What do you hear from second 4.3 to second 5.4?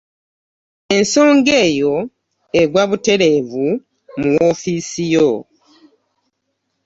woofiisi yo.